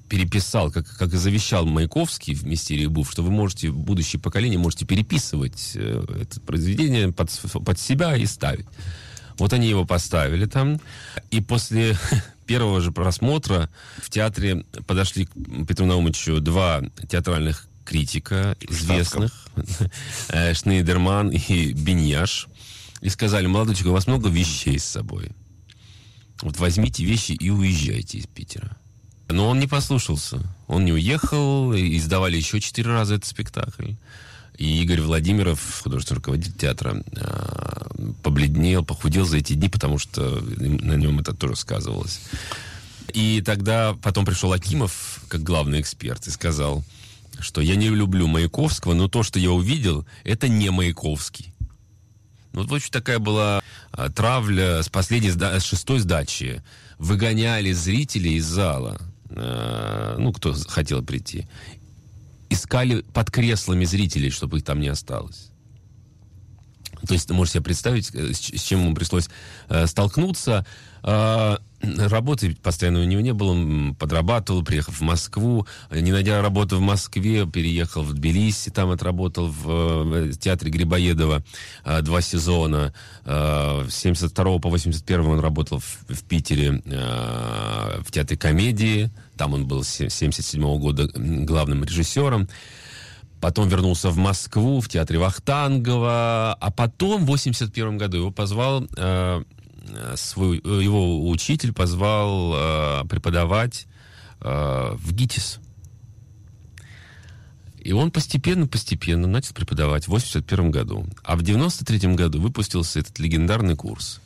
[0.07, 4.85] переписал, как, как и завещал Маяковский в «Мистерии Буф», что вы можете, будущее поколение, можете
[4.85, 7.29] переписывать э, это произведение под,
[7.65, 8.65] под себя и ставить.
[9.37, 10.79] Вот они его поставили там.
[11.29, 11.97] И после
[12.45, 15.31] первого же просмотра в театре подошли к
[15.67, 19.47] Петру Наумовичу два театральных критика известных,
[20.29, 22.47] э, Шнейдерман и Беньяш,
[23.01, 25.31] и сказали, молодой человек, у вас много вещей с собой.
[26.41, 28.77] Вот возьмите вещи и уезжайте из Питера.
[29.27, 30.41] Но он не послушался.
[30.67, 33.93] Он не уехал, и издавали еще четыре раза этот спектакль.
[34.57, 37.89] И Игорь Владимиров, художественный руководитель театра, а,
[38.21, 42.19] побледнел, похудел за эти дни, потому что на нем это тоже сказывалось.
[43.13, 46.83] И тогда потом пришел Акимов, как главный эксперт, и сказал,
[47.39, 51.53] что я не люблю Маяковского, но то, что я увидел, это не Маяковский.
[52.53, 53.63] Ну, вот очень такая была
[54.15, 56.63] травля с последней, с шестой сдачи.
[56.97, 58.99] Выгоняли зрителей из зала,
[59.29, 61.47] а, ну, кто хотел прийти.
[62.49, 65.51] Искали под креслами зрителей, чтобы их там не осталось.
[67.07, 69.29] То есть, ты можешь себе представить, э, с чем ему пришлось
[69.69, 70.65] э, столкнуться.
[71.01, 76.77] А, работы постоянно у него не было, он подрабатывал, приехал в Москву, не найдя работу
[76.77, 81.43] в Москве, переехал в Тбилиси, там отработал в театре Грибоедова
[81.83, 82.93] а, два сезона.
[83.25, 89.83] А, с 72 по 81 он работал в, Питере в театре комедии, там он был
[89.83, 92.47] с 77 года главным режиссером.
[93.39, 99.43] Потом вернулся в Москву, в театре Вахтангова, а потом в 81 году его позвал Э,
[100.15, 103.87] свой, э, его учитель позвал э, преподавать
[104.41, 105.59] э, в ГИТИС.
[107.79, 111.05] И он постепенно-постепенно начал преподавать в 81 году.
[111.23, 114.21] А в 93 году выпустился этот легендарный курс,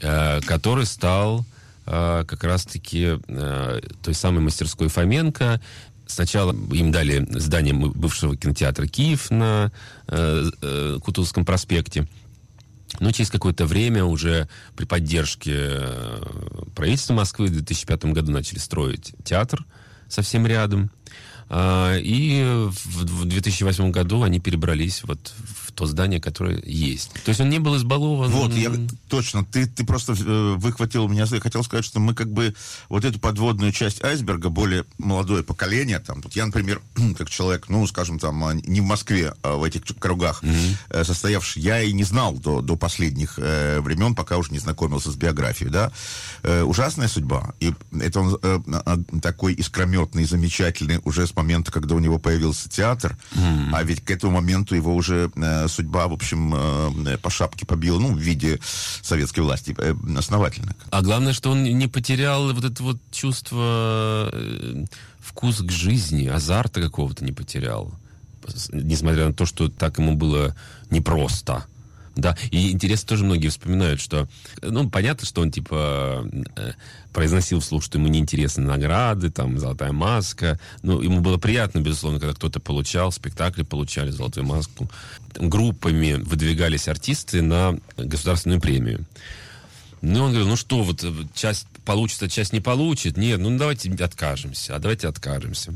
[0.00, 1.44] э, который стал
[1.86, 5.60] э, как раз-таки э, той самой мастерской Фоменко.
[6.06, 9.70] Сначала им дали здание бывшего кинотеатра «Киев» на
[10.06, 12.08] э, э, Кутузовском проспекте.
[13.00, 16.22] Но через какое-то время уже при поддержке э,
[16.74, 19.64] правительства Москвы в 2005 году начали строить театр
[20.08, 20.90] совсем рядом.
[21.50, 25.32] А, и в 2008 году они перебрались вот
[25.66, 27.12] в то здание, которое есть.
[27.24, 28.32] То есть он не был избалован.
[28.32, 28.72] Вот, я
[29.08, 29.44] точно.
[29.44, 31.24] Ты, ты просто э, выхватил меня.
[31.30, 32.52] Я хотел сказать, что мы как бы
[32.88, 36.82] вот эту подводную часть айсберга, более молодое поколение, там, вот я, например,
[37.16, 41.04] как человек, ну, скажем, там, а, не в Москве, а в этих кругах mm-hmm.
[41.04, 45.14] состоявший, я и не знал до, до последних э, времен, пока уже не знакомился с
[45.14, 45.92] биографией, да.
[46.42, 47.54] Э, ужасная судьба.
[47.60, 48.58] И это он э,
[49.22, 53.70] такой искрометный, замечательный уже с момента, когда у него появился театр, mm.
[53.72, 57.98] а ведь к этому моменту его уже э, судьба, в общем, э, по шапке побила,
[57.98, 58.58] ну, в виде
[59.02, 60.74] советской власти э, основательно.
[60.90, 64.84] А главное, что он не потерял вот это вот чувство, э,
[65.20, 67.92] вкус к жизни, азарта какого-то не потерял.
[68.72, 70.56] Несмотря на то, что так ему было
[70.90, 71.66] непросто.
[72.18, 74.26] Да, и интересно, тоже многие вспоминают, что,
[74.60, 76.72] ну, понятно, что он, типа, э,
[77.12, 80.58] произносил вслух, что ему неинтересны награды, там, золотая маска.
[80.82, 84.90] Ну, ему было приятно, безусловно, когда кто-то получал, спектакли получали золотую маску.
[85.36, 89.06] Группами выдвигались артисты на государственную премию.
[90.00, 93.16] Ну, он говорил, ну что, вот э, часть получится, часть не получит.
[93.16, 95.72] Нет, ну давайте откажемся, а давайте откажемся.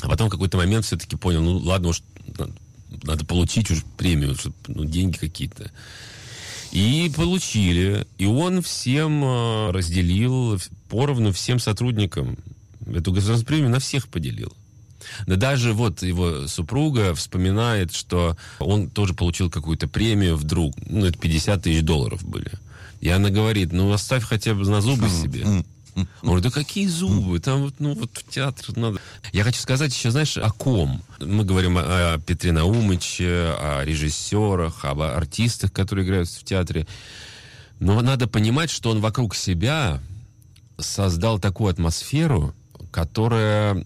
[0.00, 2.02] А потом в какой-то момент все-таки понял, ну ладно уж,
[3.02, 5.70] надо получить уже премию, чтобы, ну, деньги какие-то.
[6.72, 8.06] И получили.
[8.18, 12.38] И он всем э, разделил поровну всем сотрудникам.
[12.86, 14.52] Эту государственную премию на всех поделил.
[15.26, 20.74] Да даже вот его супруга вспоминает, что он тоже получил какую-то премию вдруг.
[20.86, 22.52] Ну, это 50 тысяч долларов были.
[23.00, 25.64] И она говорит, ну, оставь хотя бы на зубы себе.
[25.94, 27.38] Он говорит, да какие зубы?
[27.40, 29.00] Там вот, ну, вот в театр надо.
[29.32, 31.02] Я хочу сказать еще, знаешь, о ком.
[31.18, 36.86] Мы говорим о, о Петре Наумыче, о режиссерах, об артистах, которые играют в театре.
[37.78, 40.00] Но надо понимать, что он вокруг себя
[40.78, 42.54] создал такую атмосферу,
[42.90, 43.84] которая,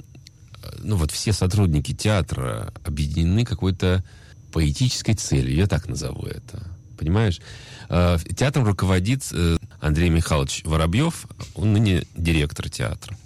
[0.78, 4.04] ну вот все сотрудники театра объединены какой-то
[4.52, 6.73] поэтической целью, я так назову это.
[6.96, 7.40] Понимаешь?
[7.88, 13.16] Э, театром руководит э, Андрей Михайлович Воробьев, он ныне директор театра.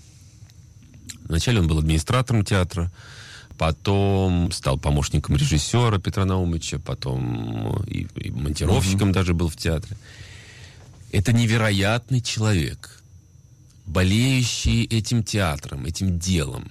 [1.24, 2.90] Вначале он был администратором театра,
[3.58, 9.12] потом стал помощником режиссера Петра Наумовича, потом и, и монтировщиком mm-hmm.
[9.12, 9.96] даже был в театре.
[11.12, 13.02] Это невероятный человек,
[13.86, 16.70] болеющий этим театром, этим делом.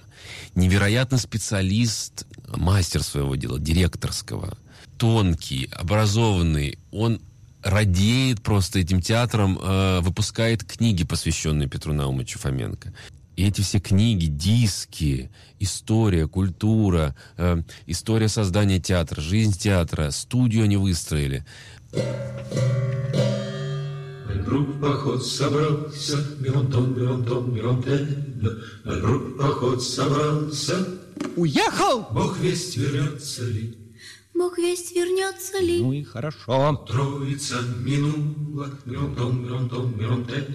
[0.54, 4.56] Невероятный специалист, мастер своего дела, директорского.
[4.98, 6.78] Тонкий, образованный.
[6.90, 7.20] Он
[7.62, 12.92] радеет просто этим театром, э, выпускает книги, посвященные Петру Наумовичу Фоменко.
[13.36, 15.30] И эти все книги, диски,
[15.60, 21.44] история, культура, э, история создания театра, жизнь театра, студию они выстроили.
[24.44, 30.84] Друг поход собрался, Мирон-тон, Мирон-тон, Мирон-тен, Друг поход собрался.
[31.36, 32.08] Уехал!
[32.10, 33.76] Бог весть вернется ли,
[34.38, 35.80] Бог весть вернется ли?
[35.80, 36.86] Ну и хорошо.
[36.88, 40.54] Троица минула, мирон-тен,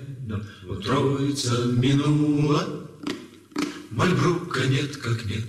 [0.65, 2.88] Вот троица минула,
[3.91, 5.43] Мальбрука нет как нет.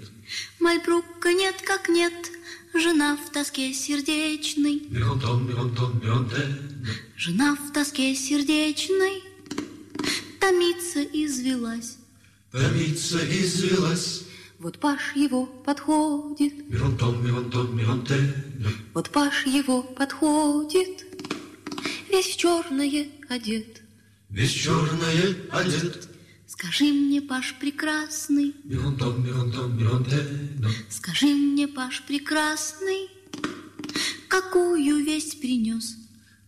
[0.58, 2.12] Мальбрука нет как нет,
[2.74, 4.82] Жена в тоске сердечной.
[4.90, 6.50] Мирон-тон, мирон-тен,
[7.16, 9.22] Жена в тоске сердечной
[10.40, 11.98] Томится извелась.
[12.50, 14.24] Томится извелась,
[14.64, 18.32] Вот Паш его подходит, Мирон-тон, мирон-тон, мирон-тен,
[18.94, 21.04] вот Паш его подходит,
[22.10, 23.82] Весь в черное одет.
[24.30, 26.08] Весь черное одет.
[26.46, 33.10] Скажи мне, Паш прекрасный, Мирон-тон, мирон-тон, мирон-тен, скажи мне, Паш прекрасный,
[34.28, 35.94] Какую весть принес?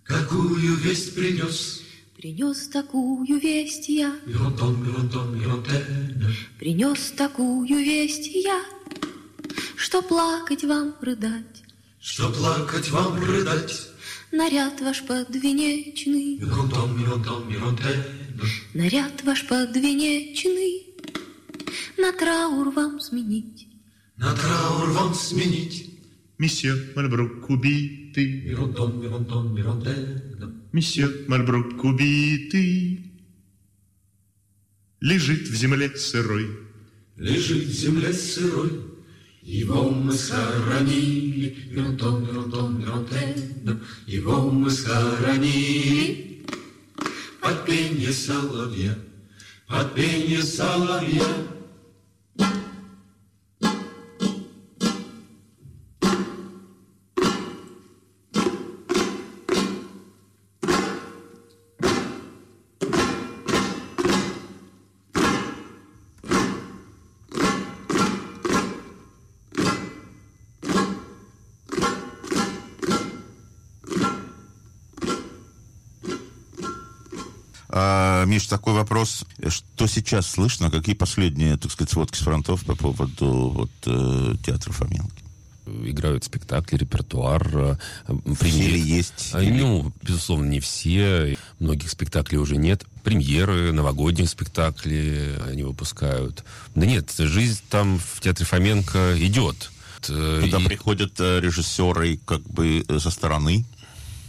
[0.05, 1.83] Какую весть принес?
[2.27, 8.65] Принес такую весть я, мирон-тон, мирон-тен, принес такую весть я,
[9.77, 11.63] Что плакать вам рыдать,
[12.01, 13.81] Что плакать вам рыдать.
[14.33, 18.03] наряд ваш подвенечный, мирон-тон, мирон-тен,
[18.75, 20.97] наряд ваш подвенечный,
[21.97, 23.69] на траур вам сменить.
[24.17, 25.93] На траур вам сменить.
[26.39, 33.11] Месье Мальбрук убитый, Мирон-тон, мирон-тон, мирон-тен, месье Мальбрук убитый,
[35.01, 36.51] лежит в земле сырой.
[37.17, 38.83] Лежит в земле сырой,
[39.41, 46.45] Его мы схоронили, Мирон-тон, мирон-тон, мирон-тен, Его мы схоронили.
[47.41, 48.99] Под пенье соловья,
[49.67, 51.56] под пенье соловья.
[78.47, 79.25] Миш, такой вопрос.
[79.49, 80.71] Что сейчас слышно?
[80.71, 85.11] Какие последние, так сказать, сводки с фронтов по поводу вот, э, театра Фоменко?
[85.85, 87.49] Играют спектакли, репертуар.
[87.53, 87.77] э,
[88.53, 89.31] ли есть?
[89.33, 91.37] А, Ну, безусловно, не все.
[91.59, 92.85] Многих спектаклей уже нет.
[93.03, 96.45] Премьеры, новогодних спектаклей они выпускают.
[96.77, 99.71] Да нет, жизнь там в театре Фоменко идет.
[100.09, 103.65] Э, Туда и- приходят э, режиссеры как бы э, со стороны.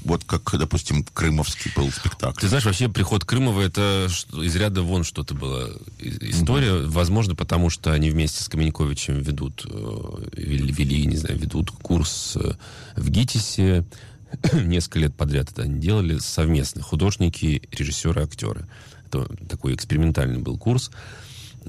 [0.07, 2.39] Вот как, допустим, Крымовский был спектакль.
[2.39, 4.07] Ты знаешь, вообще приход Крымова это
[4.41, 6.87] из ряда вон что-то было история.
[6.87, 12.37] Возможно, потому что они вместе с Каменьковичем ведут, э, вели, вели, не знаю, ведут курс
[12.37, 12.53] э,
[12.95, 13.83] в ГИТИСе.
[14.53, 16.81] Несколько лет подряд это они делали совместно.
[16.81, 18.65] Художники, режиссеры, актеры.
[19.07, 20.89] Это такой экспериментальный был курс.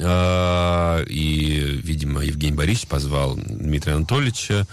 [0.00, 4.68] А, И, видимо, Евгений Борисович позвал Дмитрия Анатольевича.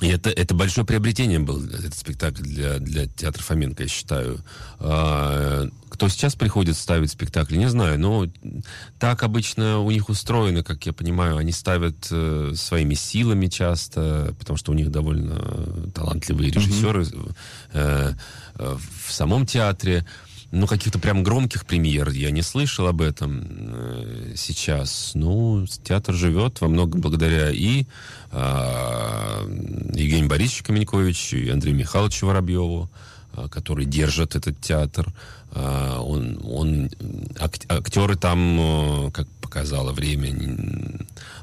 [0.00, 4.40] И это, это большое приобретение был, этот спектакль для, для театра Фоменко, я считаю.
[4.78, 8.26] А, кто сейчас приходит ставить спектакли, не знаю, но
[8.98, 14.56] так обычно у них устроено, как я понимаю, они ставят э, своими силами часто, потому
[14.56, 17.34] что у них довольно талантливые режиссеры mm-hmm.
[17.74, 18.12] э,
[18.56, 18.76] э,
[19.06, 20.06] в самом театре.
[20.52, 25.12] Ну, каких-то прям громких премьер я не слышал об этом э, сейчас.
[25.14, 27.86] Ну, театр живет во многом благодаря и
[28.30, 28.36] э,
[29.94, 32.90] Евгению Борисовичу Каменьковичу, и Андрею Михайловичу Воробьеву,
[33.32, 35.10] э, которые держат этот театр.
[35.52, 36.90] Э, он, он,
[37.38, 40.36] ак, актеры там, э, как показало время,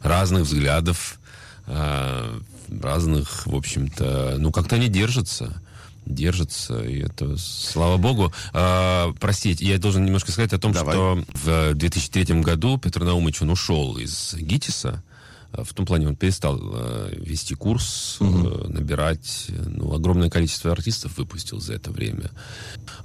[0.04, 1.20] разных взглядов,
[1.66, 5.62] разных, в общем-то, ну, как-то они держатся
[6.06, 8.34] держится, и это, слава богу.
[8.54, 10.96] А, простите, я должен немножко сказать о том, Давай.
[10.96, 15.04] что в 2003 году Петр Наумович, он ушел из ГИТИСа,
[15.52, 18.48] а, в том плане он перестал э, вести курс, угу.
[18.48, 22.32] э, набирать, ну, огромное количество артистов выпустил за это время.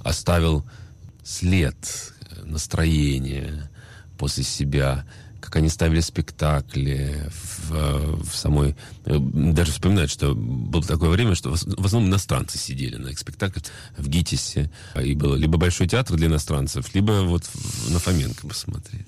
[0.03, 0.65] Оставил
[1.23, 1.75] след,
[2.43, 3.69] настроение
[4.17, 5.05] после себя
[5.45, 7.29] как они ставили спектакли
[7.69, 8.75] в, в самой...
[9.05, 13.63] Даже вспоминать, что было такое время, что в основном иностранцы сидели на спектаклях
[13.95, 14.71] в ГИТИСе.
[15.01, 17.43] И было либо Большой театр для иностранцев, либо вот
[17.89, 19.05] на Фоменко посмотреть.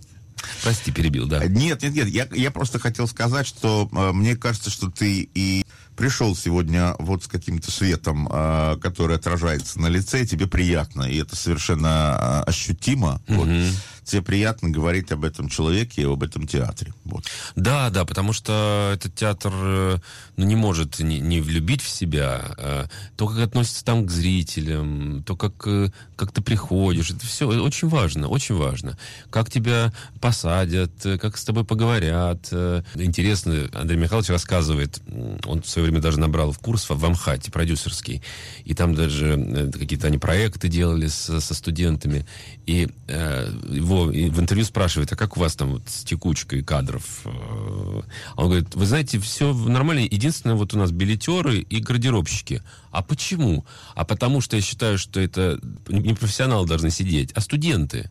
[0.62, 1.44] Прости, перебил, да.
[1.46, 2.08] Нет, нет, нет.
[2.08, 5.66] Я, я просто хотел сказать, что э, мне кажется, что ты и
[5.98, 11.18] пришел сегодня вот с каким-то светом, э, который отражается на лице, и тебе приятно, и
[11.18, 13.22] это совершенно э, ощутимо.
[13.28, 13.36] Mm-hmm.
[13.36, 13.78] Вот
[14.08, 16.94] тебе приятно говорить об этом человеке и об этом театре.
[17.04, 17.26] Вот.
[17.56, 19.98] Да, да, потому что этот театр э,
[20.38, 22.42] ну, не может не, не влюбить в себя.
[22.58, 27.48] А то, как относится там к зрителям, то, как, э, как ты приходишь, это все
[27.48, 28.98] очень важно, очень важно.
[29.30, 30.92] Как тебя посадят,
[31.22, 32.48] как с тобой поговорят.
[32.52, 35.02] Э, интересно, Андрей Михайлович рассказывает,
[35.46, 38.22] он в свое время даже набрал в курс в Амхате, продюсерский,
[38.66, 42.26] и там даже какие-то они проекты делали с, со студентами,
[42.66, 47.04] и э, его в интервью спрашивает, а как у вас там вот с текучкой кадров?
[47.26, 48.02] А
[48.36, 52.62] он говорит, вы знаете, все нормально, единственное, вот у нас билетеры и гардеробщики.
[52.92, 53.66] А почему?
[53.96, 58.10] А потому что я считаю, что это не профессионалы должны сидеть, а студенты,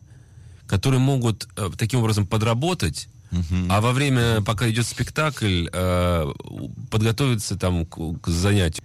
[0.65, 3.67] которые могут э, таким образом подработать, Uh-huh.
[3.69, 6.33] А во время, пока идет спектакль, э,
[6.89, 8.83] подготовиться там к, к занятию.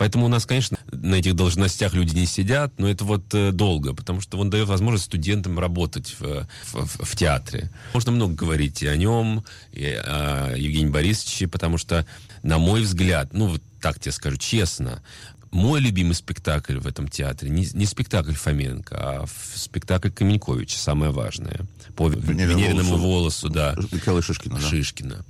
[0.00, 3.94] Поэтому у нас, конечно, на этих должностях люди не сидят, но это вот э, долго,
[3.94, 7.70] потому что он дает возможность студентам работать в, в, в театре.
[7.92, 12.06] Можно много говорить и о нем, и о Евгении Борисовиче, потому что,
[12.42, 15.02] на мой взгляд, ну, вот так тебе скажу честно,
[15.50, 21.66] мой любимый спектакль в этом театре не, не спектакль Фоменко, а спектакль Каменьковича, самое важное.
[21.96, 23.76] По Венериному волосу, волосу да.
[23.92, 24.60] Михаила Шишкина.
[24.60, 25.16] Шишкина.
[25.16, 25.24] Да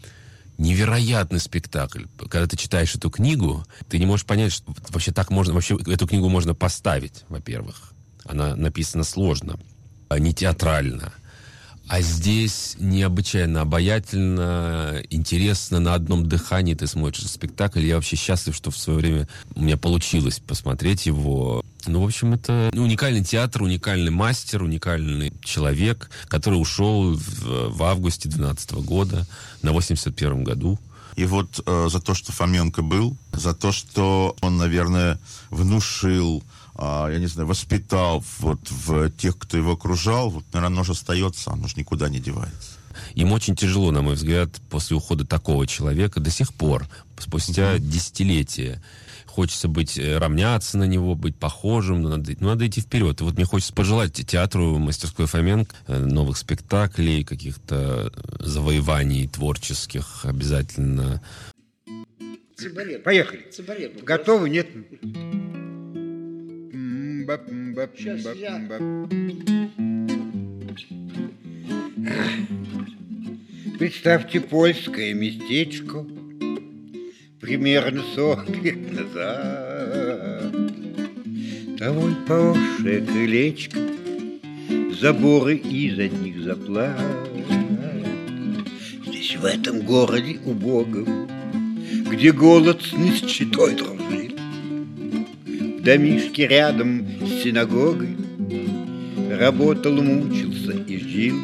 [0.61, 2.05] невероятный спектакль.
[2.29, 6.07] Когда ты читаешь эту книгу, ты не можешь понять, что вообще так можно, вообще эту
[6.07, 7.95] книгу можно поставить, во-первых.
[8.25, 9.59] Она написана сложно,
[10.09, 11.15] а не театрально.
[11.91, 17.85] А здесь необычайно обаятельно, интересно, на одном дыхании ты смотришь спектакль.
[17.85, 21.65] Я вообще счастлив, что в свое время у меня получилось посмотреть его.
[21.87, 28.29] Ну, в общем, это уникальный театр, уникальный мастер, уникальный человек, который ушел в, в августе
[28.29, 29.27] 2012 года,
[29.63, 30.79] на 81 году.
[31.17, 35.19] И вот э, за то, что Фоменко был, за то, что он, наверное,
[35.51, 36.45] внушил
[36.81, 41.51] я не знаю, воспитал вот в тех, кто его окружал, вот, наверное, оно же остается,
[41.51, 42.79] оно же никуда не девается.
[43.15, 46.87] Им очень тяжело, на мой взгляд, после ухода такого человека до сих пор,
[47.19, 47.81] спустя mm-hmm.
[47.81, 48.83] десятилетия.
[49.27, 53.21] Хочется быть, э, равняться на него, быть похожим, но надо, ну, надо идти вперед.
[53.21, 61.23] И вот мне хочется пожелать театру мастерской Фоменко э, новых спектаклей, каких-то завоеваний творческих обязательно.
[62.57, 63.05] Цибарет.
[63.05, 63.49] Поехали.
[63.51, 64.03] Цибарет.
[64.03, 64.51] Готовы?
[64.51, 64.69] Нет?
[67.31, 67.39] Я...
[73.79, 76.05] Представьте польское местечко
[77.41, 80.53] Примерно сорок лет назад.
[81.79, 83.79] Тобой поросшее крылечко
[85.01, 87.31] Заборы из одних заплат.
[89.07, 91.29] Здесь в этом городе убогом
[92.11, 94.35] Где голод с нищетой дружит.
[95.47, 98.17] В домишке рядом синагогой
[99.31, 101.37] Работал, мучился и жил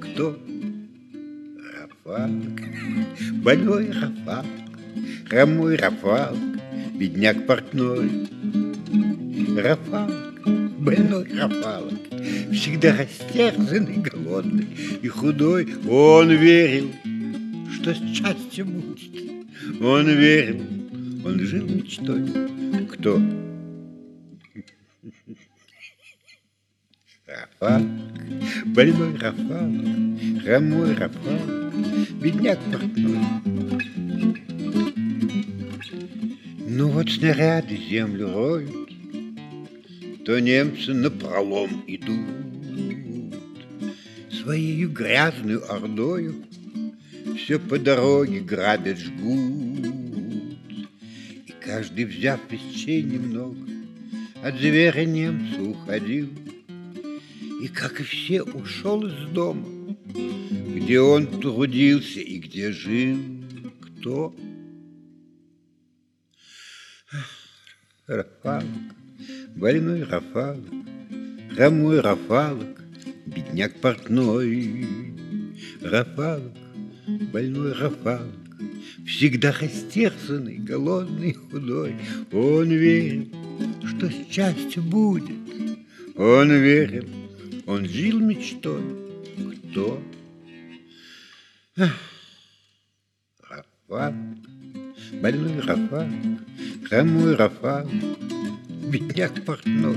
[0.00, 0.38] Кто?
[2.04, 2.60] Рафалк,
[3.42, 4.46] больной Рафалк,
[5.28, 6.38] Хромой Рафалк,
[6.94, 8.28] бедняк портной.
[9.56, 10.46] Рафалк,
[10.78, 11.98] больной Рафалк,
[12.52, 14.66] Всегда растерзанный, голодный
[15.02, 16.90] и худой, Он верил,
[17.74, 18.98] что счастье будет.
[19.82, 20.62] Он верил,
[21.24, 22.24] он жил мечтой.
[22.92, 23.20] Кто?
[27.26, 27.86] Рафалк,
[28.66, 31.74] больной Рафалк, хромой Рафалк,
[32.20, 33.18] бедняк портной.
[36.66, 38.90] Ну вот снаряды землю роют,
[40.24, 43.36] То немцы на пролом идут.
[44.32, 46.44] Своею грязную ордою
[47.36, 49.86] Все по дороге грабят, жгут.
[51.46, 53.67] И каждый, взяв вещей немного,
[54.48, 56.30] От зверя немца уходил.
[57.60, 59.68] И, как и все, ушел из дома,
[60.74, 63.18] Где он трудился и где жил.
[63.82, 64.34] Кто?
[68.06, 68.64] Рафалок,
[69.54, 70.64] больной Рафалок,
[71.52, 72.80] хромой Рафалок,
[73.26, 74.86] бедняк портной.
[75.82, 76.56] Рафалок,
[77.34, 78.32] больной Рафалок,
[79.06, 81.96] всегда растерзанный, голодный, худой.
[82.32, 83.28] Он верил,
[83.88, 85.36] что счастье будет.
[86.16, 87.08] Он верил,
[87.66, 88.82] он жил мечтой.
[89.70, 90.02] Кто?
[93.48, 94.14] Рафалок,
[95.22, 96.08] больной Рафалок,
[96.84, 97.88] хромой Рафалок,
[98.90, 99.96] бедняк портной.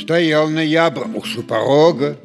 [0.00, 2.18] Стоял ноябрь уж у порога,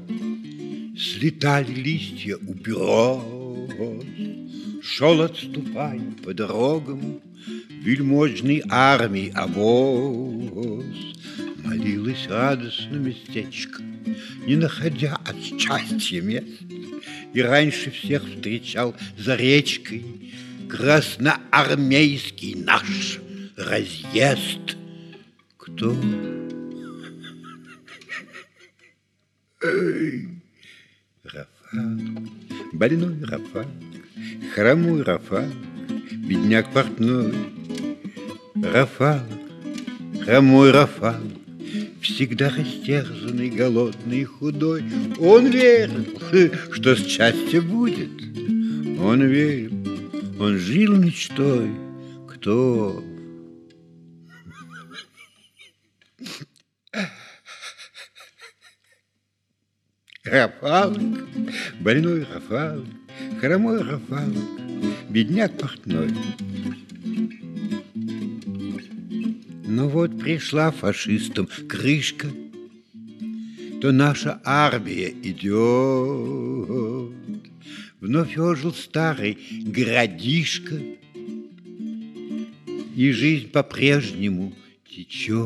[0.98, 3.22] Слетали листья у берез,
[4.84, 7.22] Шел, отступая по дорогам,
[7.82, 10.86] Вельможной армии обоз.
[11.64, 13.82] Молилось радостно местечко,
[14.46, 16.62] Не находя от счастья мест,
[17.34, 20.04] И раньше всех встречал за речкой
[20.70, 23.20] Красноармейский наш
[23.58, 24.78] разъезд.
[25.58, 25.98] Кто?
[29.64, 30.30] Эй,
[31.24, 31.98] Рафал,
[32.74, 33.66] больной Рафал,
[34.54, 35.50] хромой Рафал,
[36.12, 37.34] бедняк портной.
[38.64, 39.22] Рафал,
[40.24, 41.22] хромой Рафал,
[42.00, 44.84] всегда растерзанный, голодный и худой.
[45.20, 46.06] Он верил,
[46.72, 48.10] что счастье будет.
[49.00, 49.72] Он верил,
[50.40, 51.72] он жил мечтой.
[52.30, 53.04] Кто?
[60.24, 61.02] Рафалок,
[61.80, 62.86] больной Рафалок,
[63.40, 64.62] хромой Рафалок,
[65.10, 66.14] бедняк портной.
[69.74, 72.28] Но вот пришла фашистам крышка,
[73.80, 77.14] то наша армия идет.
[78.02, 80.78] Вновь ожил старый городишко,
[82.98, 84.54] И жизнь по-прежнему
[84.90, 85.38] течет.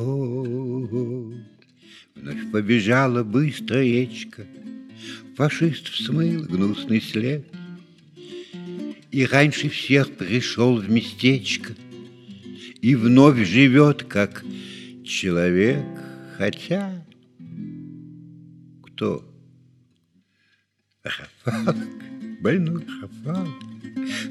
[2.15, 4.47] Вновь побежала быстро речка,
[5.35, 7.45] Фашист смыл гнусный след,
[9.11, 11.75] И раньше всех пришел в местечко,
[12.85, 14.45] И вновь живет, как
[15.03, 15.83] человек,
[16.37, 17.03] Хотя
[18.83, 19.27] кто?
[21.03, 21.77] Рафалок,
[22.41, 23.55] больной Рафалок,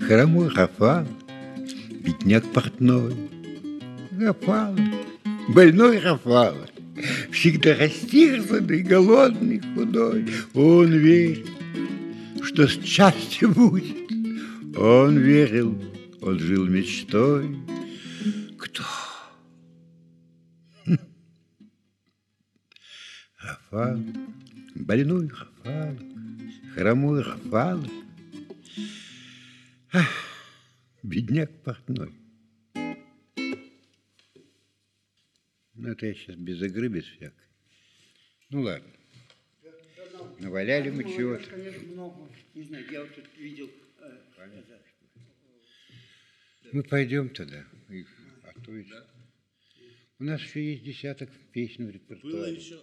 [0.02, 1.08] Хромой Рафалок,
[2.04, 3.16] бедняк портной.
[4.20, 4.78] Рафалок,
[5.48, 6.70] больной Рафалок,
[7.32, 10.26] всегда растерзанный, голодный, худой.
[10.54, 11.48] Он верил,
[12.40, 13.96] что счастье будет.
[14.76, 15.76] Он верил,
[16.20, 17.56] он жил мечтой.
[23.74, 23.98] Рафал,
[24.76, 25.98] больной Рафал,
[26.74, 27.84] хромой Рафал.
[29.92, 30.08] Ах,
[31.02, 32.12] бедняк портной.
[35.74, 37.48] Ну, это я сейчас без игры, без всякой.
[38.50, 38.92] Ну, ладно.
[40.38, 41.44] Наваляли мы чего-то.
[42.54, 43.68] Не знаю, я вот тут видел...
[46.72, 47.64] Мы пойдем тогда.
[48.44, 48.92] А то есть...
[50.20, 52.36] У нас еще есть десяток песен в репертуаре.
[52.36, 52.80] Было еще